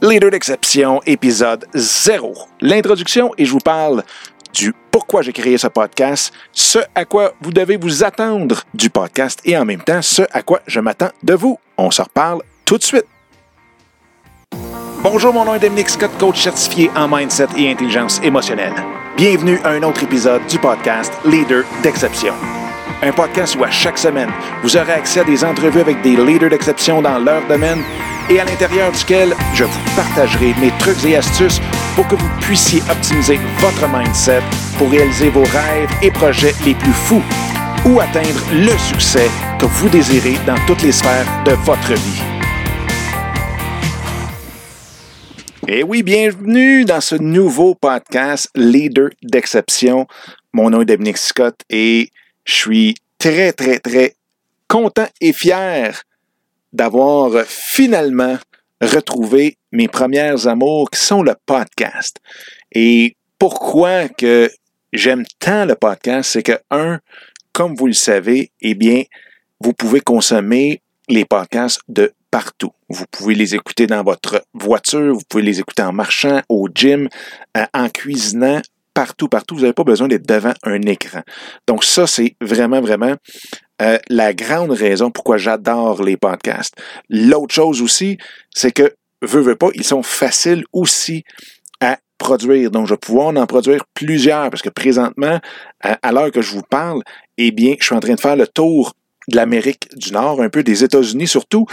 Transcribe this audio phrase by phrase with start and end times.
[0.00, 2.34] Leader d'exception, épisode 0.
[2.60, 4.02] L'introduction et je vous parle
[4.54, 9.40] du pourquoi j'ai créé ce podcast, ce à quoi vous devez vous attendre du podcast
[9.44, 11.58] et en même temps ce à quoi je m'attends de vous.
[11.76, 13.04] On se reparle tout de suite.
[15.02, 18.74] Bonjour, mon nom est Dominique Scott, coach certifié en mindset et intelligence émotionnelle.
[19.16, 22.34] Bienvenue à un autre épisode du podcast Leader d'exception.
[23.02, 24.30] Un podcast où à chaque semaine,
[24.62, 27.82] vous aurez accès à des entrevues avec des leaders d'exception dans leur domaine
[28.28, 31.60] et à l'intérieur duquel je vous partagerai mes trucs et astuces
[31.94, 34.42] pour que vous puissiez optimiser votre mindset
[34.78, 37.22] pour réaliser vos rêves et projets les plus fous
[37.84, 42.22] ou atteindre le succès que vous désirez dans toutes les sphères de votre vie.
[45.68, 50.06] Et oui, bienvenue dans ce nouveau podcast Leader d'exception.
[50.52, 52.10] Mon nom est Dominique Scott et
[52.44, 54.14] je suis très, très, très
[54.68, 56.02] content et fier
[56.72, 58.36] d'avoir finalement
[58.80, 62.18] retrouvé mes premières amours qui sont le podcast.
[62.72, 64.50] Et pourquoi que
[64.92, 67.00] j'aime tant le podcast, c'est que, un,
[67.52, 69.02] comme vous le savez, eh bien,
[69.60, 72.72] vous pouvez consommer les podcasts de partout.
[72.88, 77.08] Vous pouvez les écouter dans votre voiture, vous pouvez les écouter en marchant, au gym,
[77.56, 78.60] euh, en cuisinant,
[78.92, 79.54] partout, partout.
[79.54, 81.22] Vous n'avez pas besoin d'être devant un écran.
[81.66, 83.14] Donc ça, c'est vraiment, vraiment
[83.82, 86.74] euh, la grande raison pourquoi j'adore les podcasts.
[87.08, 88.18] L'autre chose aussi,
[88.54, 91.24] c'est que, veux, veux pas, ils sont faciles aussi
[91.80, 92.70] à produire.
[92.70, 95.40] Donc, je vais pouvoir en produire plusieurs parce que présentement,
[95.80, 97.02] à, l'heure que je vous parle,
[97.36, 98.92] eh bien, je suis en train de faire le tour
[99.28, 101.66] de l'Amérique du Nord, un peu des États-Unis surtout,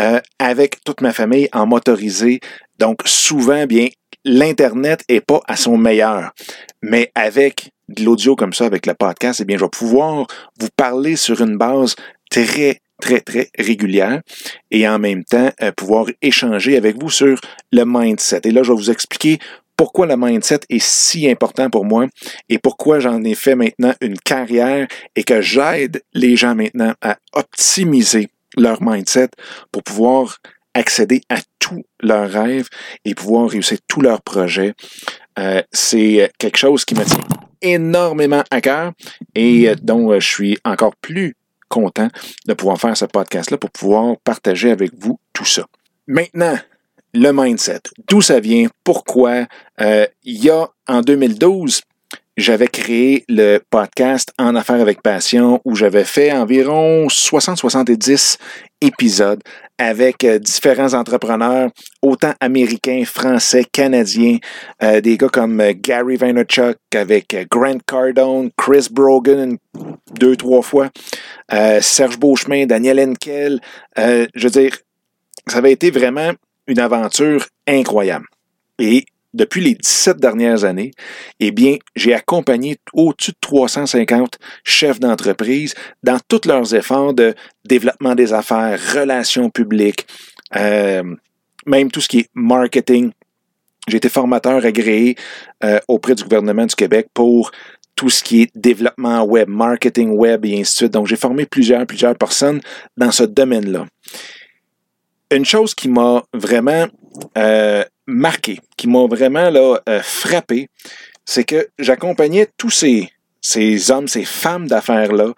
[0.00, 2.40] euh, avec toute ma famille en motorisé.
[2.78, 3.88] Donc, souvent, bien,
[4.24, 6.32] l'Internet est pas à son meilleur.
[6.82, 10.26] Mais avec de l'audio comme ça, avec le podcast, eh bien, je vais pouvoir
[10.58, 11.96] vous parler sur une base
[12.30, 14.20] très, très, très régulière
[14.70, 17.38] et en même temps euh, pouvoir échanger avec vous sur
[17.72, 18.42] le mindset.
[18.44, 19.38] Et là, je vais vous expliquer
[19.76, 22.06] pourquoi le mindset est si important pour moi
[22.48, 27.16] et pourquoi j'en ai fait maintenant une carrière et que j'aide les gens maintenant à
[27.32, 29.28] optimiser leur mindset
[29.70, 30.38] pour pouvoir
[30.74, 32.68] accéder à tous leurs rêves
[33.04, 34.74] et pouvoir réussir tous leurs projets.
[35.38, 38.92] Euh, c'est quelque chose qui me tient énormément à cœur
[39.34, 41.34] et euh, dont euh, je suis encore plus
[41.68, 42.08] content
[42.46, 45.66] de pouvoir faire ce podcast-là pour pouvoir partager avec vous tout ça.
[46.06, 46.58] Maintenant,
[47.12, 47.80] le mindset.
[48.08, 48.68] D'où ça vient?
[48.84, 49.46] Pourquoi?
[49.78, 51.82] il y a en 2012,
[52.38, 58.38] j'avais créé le podcast En Affaires avec Passion où j'avais fait environ 60-70
[58.80, 59.42] épisodes
[59.78, 61.70] avec euh, différents entrepreneurs,
[62.02, 64.38] autant américains, français, canadiens,
[64.82, 69.56] euh, des gars comme euh, Gary Vaynerchuk, avec Grant Cardone, Chris Brogan
[70.18, 70.88] deux, trois fois,
[71.80, 73.60] Serge Beauchemin, Daniel Henkel.
[73.96, 74.76] je veux dire,
[75.46, 76.32] ça avait été vraiment
[76.66, 78.26] une aventure incroyable.
[78.80, 80.92] Et depuis les 17 dernières années,
[81.40, 87.34] eh bien, j'ai accompagné au-dessus de 350 chefs d'entreprise dans tous leurs efforts de
[87.64, 90.06] développement des affaires, relations publiques,
[90.56, 91.02] euh,
[91.66, 93.12] même tout ce qui est marketing.
[93.86, 95.16] J'ai été formateur agréé
[95.64, 97.50] euh, auprès du gouvernement du Québec pour
[97.94, 100.92] tout ce qui est développement web, marketing web et ainsi de suite.
[100.92, 102.60] Donc, j'ai formé plusieurs, plusieurs personnes
[102.96, 103.86] dans ce domaine-là.
[105.30, 106.86] Une chose qui m'a vraiment
[107.36, 110.68] euh, marqué, qui m'a vraiment là, euh, frappé,
[111.24, 115.34] c'est que j'accompagnais tous ces, ces hommes, ces femmes d'affaires-là,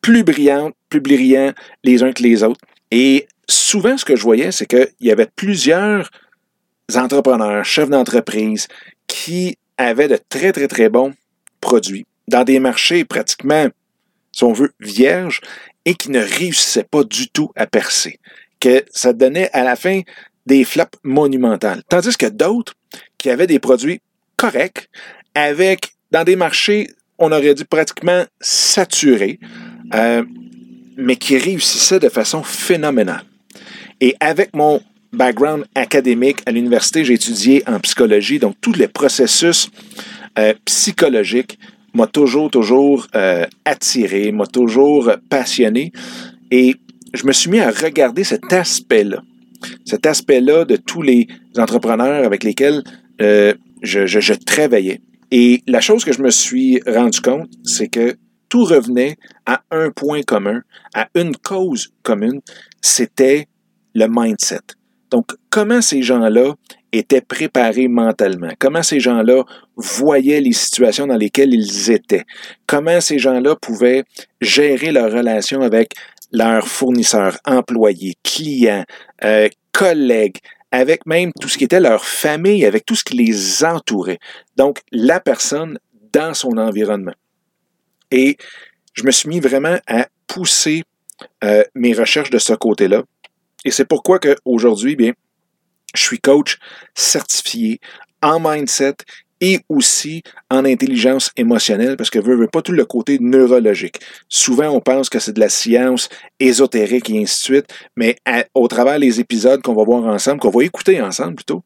[0.00, 1.52] plus brillantes, plus brillants
[1.84, 2.60] les uns que les autres.
[2.90, 6.10] Et souvent, ce que je voyais, c'est qu'il y avait plusieurs
[6.94, 8.68] entrepreneurs, chefs d'entreprise,
[9.06, 11.12] qui avaient de très, très, très bons
[11.60, 13.68] produits dans des marchés pratiquement,
[14.32, 15.40] si on veut, vierges
[15.84, 18.18] et qui ne réussissaient pas du tout à percer.
[18.60, 20.00] Que ça donnait à la fin
[20.48, 21.82] des flops monumentales.
[21.88, 22.74] Tandis que d'autres
[23.18, 24.00] qui avaient des produits
[24.36, 24.88] corrects,
[25.34, 26.88] avec, dans des marchés,
[27.18, 29.38] on aurait dit pratiquement saturés,
[29.94, 30.24] euh,
[30.96, 33.24] mais qui réussissaient de façon phénoménale.
[34.00, 34.80] Et avec mon
[35.12, 39.68] background académique à l'université, j'ai étudié en psychologie, donc tous les processus
[40.38, 41.58] euh, psychologiques
[41.92, 45.92] m'a toujours, toujours euh, attiré, m'a toujours passionné.
[46.50, 46.76] Et
[47.12, 49.22] je me suis mis à regarder cet aspect-là
[49.84, 51.26] cet aspect-là de tous les
[51.56, 52.82] entrepreneurs avec lesquels
[53.20, 55.00] euh, je, je, travaillais.
[55.30, 58.16] Et la chose que je me suis rendu compte, c'est que
[58.48, 59.16] tout revenait
[59.46, 60.62] à un point commun,
[60.94, 62.40] à une cause commune,
[62.80, 63.46] c'était
[63.94, 64.60] le mindset.
[65.10, 66.54] Donc, comment ces gens-là
[66.92, 69.44] étaient préparés mentalement, comment ces gens-là
[69.76, 72.24] voyaient les situations dans lesquelles ils étaient,
[72.66, 74.04] comment ces gens-là pouvaient
[74.40, 75.92] gérer leurs relations avec
[76.32, 78.84] leurs fournisseurs, employés, clients,
[79.24, 80.38] euh, collègues,
[80.70, 84.18] avec même tout ce qui était leur famille, avec tout ce qui les entourait.
[84.56, 85.78] Donc, la personne
[86.12, 87.14] dans son environnement.
[88.10, 88.36] Et
[88.94, 90.84] je me suis mis vraiment à pousser
[91.44, 93.02] euh, mes recherches de ce côté-là.
[93.64, 95.12] Et c'est pourquoi qu'aujourd'hui, bien,
[95.94, 96.58] je suis coach
[96.94, 97.80] certifié
[98.22, 98.96] en mindset
[99.40, 104.00] et aussi en intelligence émotionnelle, parce que je veux pas tout le côté neurologique.
[104.28, 106.08] Souvent, on pense que c'est de la science
[106.40, 108.16] ésotérique et ainsi de suite, mais
[108.54, 111.62] au travers des épisodes qu'on va voir ensemble, qu'on va écouter ensemble plutôt,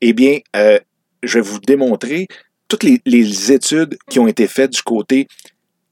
[0.00, 0.78] eh bien, euh,
[1.22, 2.26] je vais vous démontrer
[2.68, 5.26] toutes les, les, études qui ont été faites du côté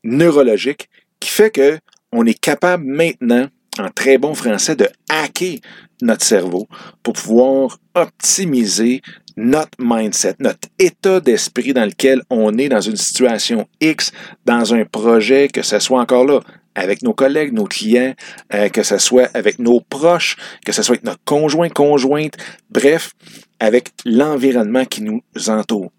[0.04, 0.88] neurologique,
[1.20, 1.78] qui fait que
[2.12, 3.48] on est capable maintenant,
[3.78, 5.58] en très bon français, de hacker
[6.00, 6.68] notre cerveau
[7.02, 9.02] pour pouvoir optimiser
[9.38, 14.10] notre mindset, notre état d'esprit dans lequel on est dans une situation X,
[14.44, 16.40] dans un projet, que ce soit encore là
[16.74, 18.14] avec nos collègues, nos clients,
[18.52, 22.34] euh, que ce soit avec nos proches, que ce soit avec notre conjoint, conjointe,
[22.70, 23.12] bref,
[23.60, 25.92] avec l'environnement qui nous entoure.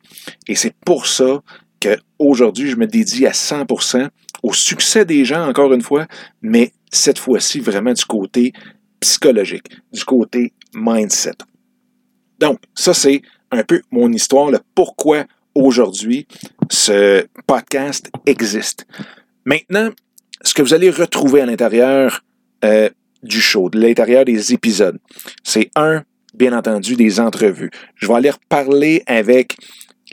[0.48, 1.42] Et c'est pour ça
[1.82, 4.10] qu'aujourd'hui, je me dédie à 100%
[4.44, 6.08] au succès des gens, encore une fois,
[6.42, 8.54] mais cette fois-ci vraiment du côté
[9.00, 11.36] psychologique, du côté mindset.
[12.40, 13.22] Donc, ça, c'est
[13.52, 15.26] un peu mon histoire, le pourquoi
[15.56, 16.28] aujourd'hui
[16.70, 18.86] ce podcast existe.
[19.46, 19.90] Maintenant,
[20.42, 22.24] ce que vous allez retrouver à l'intérieur
[22.64, 22.90] euh,
[23.24, 25.00] du show, de l'intérieur des épisodes,
[25.44, 26.04] c'est un,
[26.34, 27.72] bien entendu, des entrevues.
[27.96, 29.58] Je vais aller reparler avec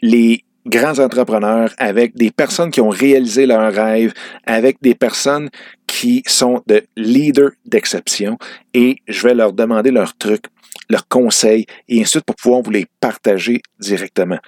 [0.02, 4.12] les grands entrepreneurs, avec des personnes qui ont réalisé leurs rêves,
[4.44, 5.48] avec des personnes
[5.86, 8.36] qui sont de leaders d'exception
[8.74, 10.46] et je vais leur demander leurs trucs,
[10.88, 14.38] leurs conseils et ainsi de pour pouvoir vous les partager directement.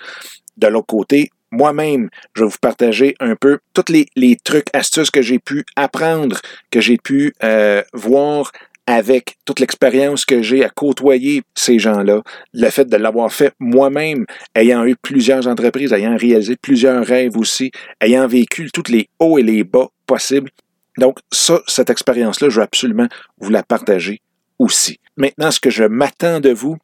[0.56, 5.10] De l'autre côté, moi-même, je vais vous partager un peu tous les, les trucs, astuces
[5.10, 6.40] que j'ai pu apprendre,
[6.70, 8.52] que j'ai pu euh, voir
[8.86, 12.22] avec toute l'expérience que j'ai à côtoyer ces gens-là,
[12.54, 14.24] le fait de l'avoir fait moi-même,
[14.54, 17.70] ayant eu plusieurs entreprises, ayant réalisé plusieurs rêves aussi,
[18.00, 20.50] ayant vécu tous les hauts et les bas possibles.
[20.96, 23.08] Donc, ça, cette expérience-là, je veux absolument
[23.38, 24.22] vous la partager
[24.58, 24.98] aussi.
[25.18, 26.76] Maintenant, ce que je m'attends de vous,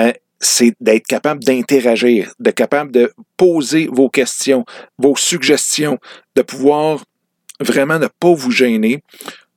[0.00, 4.64] euh, c'est d'être capable d'interagir, d'être capable de poser vos questions,
[4.98, 5.98] vos suggestions,
[6.34, 7.04] de pouvoir
[7.60, 9.02] vraiment ne pas vous gêner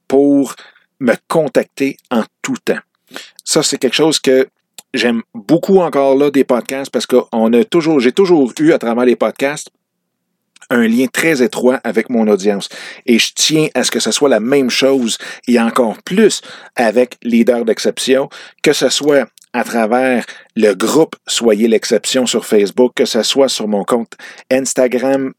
[0.07, 0.55] pour
[0.99, 2.79] me contacter en tout temps.
[3.43, 4.47] Ça, c'est quelque chose que
[4.93, 7.07] j'aime beaucoup encore là des podcasts parce
[7.53, 9.69] a toujours, j'ai toujours eu à travers les podcasts
[10.71, 12.69] un lien très étroit avec mon audience.
[13.05, 16.41] Et je tiens à ce que ce soit la même chose et encore plus
[16.75, 18.29] avec Leader d'exception,
[18.63, 20.25] que ce soit à travers
[20.55, 24.13] le groupe Soyez l'exception sur Facebook, que ce soit sur mon compte
[24.49, 25.33] Instagram,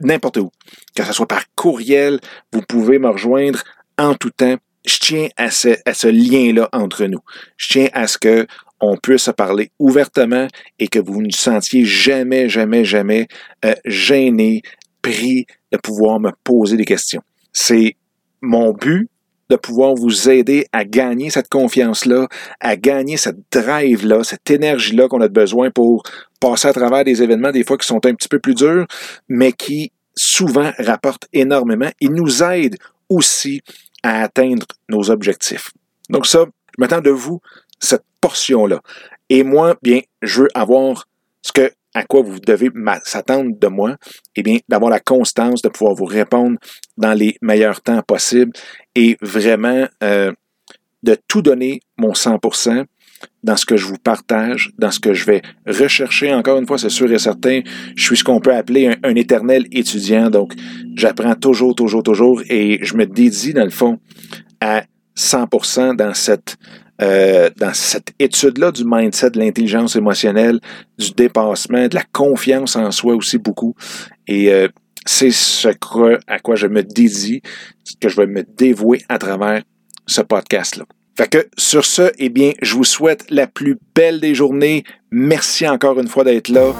[0.00, 0.50] n'importe où,
[0.96, 2.18] que ce soit par courriel,
[2.52, 3.62] vous pouvez me rejoindre
[3.98, 4.56] en tout temps.
[4.86, 7.20] Je tiens à ce, à ce lien-là entre nous.
[7.56, 8.46] Je tiens à ce que
[8.80, 10.46] on puisse se parler ouvertement
[10.78, 13.28] et que vous ne sentiez jamais, jamais, jamais
[13.64, 14.62] euh, gêné,
[15.02, 17.22] pris de pouvoir me poser des questions.
[17.52, 17.96] C'est
[18.40, 19.08] mon but
[19.50, 22.28] de pouvoir vous aider à gagner cette confiance-là,
[22.60, 26.02] à gagner cette drive-là, cette énergie-là qu'on a besoin pour
[26.40, 28.86] passer à travers des événements des fois qui sont un petit peu plus durs,
[29.28, 32.76] mais qui souvent rapportent énormément et nous aident
[33.08, 33.60] aussi
[34.02, 35.72] à atteindre nos objectifs.
[36.08, 36.46] Donc ça,
[36.76, 37.40] je m'attends de vous
[37.78, 38.80] cette portion-là.
[39.28, 41.06] Et moi, bien, je veux avoir
[41.42, 42.70] ce que à quoi vous devez
[43.04, 43.96] s'attendre de moi,
[44.34, 46.56] eh bien, d'avoir la constance de pouvoir vous répondre
[46.96, 48.52] dans les meilleurs temps possibles
[48.94, 50.32] et vraiment euh,
[51.02, 52.84] de tout donner mon 100%
[53.42, 56.32] dans ce que je vous partage, dans ce que je vais rechercher.
[56.32, 57.60] Encore une fois, c'est sûr et certain,
[57.94, 60.54] je suis ce qu'on peut appeler un, un éternel étudiant, donc
[60.96, 64.00] j'apprends toujours, toujours, toujours et je me dédie, dans le fond,
[64.62, 64.82] à
[65.16, 66.56] 100% dans cette
[67.02, 70.60] euh, dans cette étude-là du mindset, de l'intelligence émotionnelle,
[70.98, 73.74] du dépassement, de la confiance en soi aussi beaucoup.
[74.26, 74.68] Et euh,
[75.06, 75.68] c'est ce
[76.26, 77.42] à quoi je me dédie,
[78.00, 79.62] que je vais me dévouer à travers
[80.06, 80.84] ce podcast-là.
[81.16, 84.82] Fait que sur ce, eh bien, je vous souhaite la plus belle des journées.
[85.10, 86.72] Merci encore une fois d'être là